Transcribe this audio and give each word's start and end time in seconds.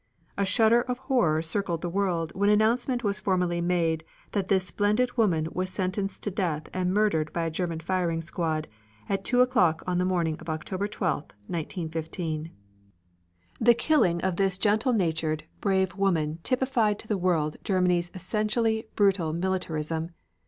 A 0.35 0.45
shudder 0.45 0.81
of 0.81 0.97
horror 0.97 1.43
circled 1.43 1.81
the 1.81 1.87
world 1.89 2.31
when 2.33 2.49
announcement 2.49 3.03
was 3.03 3.19
formally 3.19 3.61
made 3.61 4.03
that 4.31 4.47
this 4.47 4.65
splendid 4.65 5.15
woman 5.15 5.47
was 5.51 5.69
sentenced 5.69 6.23
to 6.23 6.31
death 6.31 6.63
and 6.73 6.91
murdered 6.91 7.31
by 7.33 7.43
a 7.43 7.51
German 7.51 7.79
firing 7.79 8.23
squad 8.23 8.67
at 9.07 9.23
two 9.23 9.41
o'clock 9.41 9.83
on 9.85 9.99
the 9.99 10.05
morning 10.05 10.37
of 10.39 10.49
October 10.49 10.87
12, 10.87 11.17
1915. 11.47 12.49
The 13.59 13.75
killing 13.75 14.19
of 14.21 14.37
this 14.37 14.57
gentle 14.57 14.93
natured, 14.93 15.43
brave 15.59 15.95
woman 15.95 16.39
typified 16.41 16.97
to 16.97 17.07
the 17.07 17.15
world 17.15 17.57
Germany's 17.63 18.09
essentially 18.15 18.87
brutal 18.95 19.33
militarism. 19.33 20.09